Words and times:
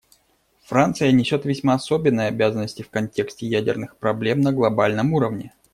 Франция 0.65 1.11
несет 1.11 1.45
весьма 1.45 1.75
особенные 1.75 2.29
обязанности 2.29 2.81
в 2.81 2.89
контексте 2.89 3.45
ядерных 3.45 3.97
проблем 3.97 4.41
на 4.41 4.51
глобальном 4.51 5.13
уровне. 5.13 5.53